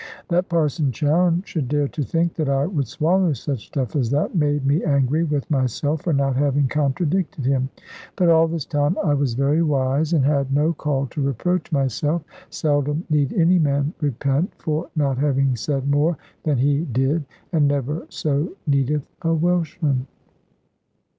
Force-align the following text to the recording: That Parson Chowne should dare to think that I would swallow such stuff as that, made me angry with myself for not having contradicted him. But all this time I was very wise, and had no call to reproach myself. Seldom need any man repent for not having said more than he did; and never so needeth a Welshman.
That 0.29 0.49
Parson 0.49 0.91
Chowne 0.91 1.45
should 1.45 1.67
dare 1.67 1.87
to 1.89 2.01
think 2.01 2.33
that 2.33 2.49
I 2.49 2.65
would 2.65 2.87
swallow 2.87 3.33
such 3.33 3.67
stuff 3.67 3.95
as 3.95 4.09
that, 4.09 4.33
made 4.33 4.65
me 4.65 4.83
angry 4.83 5.23
with 5.23 5.47
myself 5.51 6.01
for 6.01 6.11
not 6.11 6.35
having 6.35 6.67
contradicted 6.67 7.45
him. 7.45 7.69
But 8.15 8.29
all 8.29 8.47
this 8.47 8.65
time 8.65 8.97
I 9.03 9.13
was 9.13 9.35
very 9.35 9.61
wise, 9.61 10.11
and 10.13 10.25
had 10.25 10.51
no 10.51 10.73
call 10.73 11.05
to 11.05 11.21
reproach 11.21 11.71
myself. 11.71 12.23
Seldom 12.49 13.03
need 13.11 13.31
any 13.33 13.59
man 13.59 13.93
repent 14.01 14.51
for 14.57 14.89
not 14.95 15.19
having 15.19 15.55
said 15.55 15.87
more 15.87 16.17
than 16.41 16.57
he 16.57 16.79
did; 16.85 17.23
and 17.53 17.67
never 17.67 18.07
so 18.09 18.53
needeth 18.65 19.07
a 19.21 19.35
Welshman. 19.35 20.07